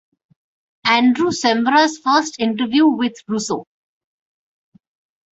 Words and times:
Andrew 0.87 1.29
Sciambra's 1.31 1.99
first 1.99 2.39
interview 2.39 2.87
with 2.87 3.13
Russo. 3.27 3.67